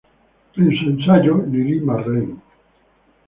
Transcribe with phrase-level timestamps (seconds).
[0.55, 2.41] En su ensayo "Lili Marleen.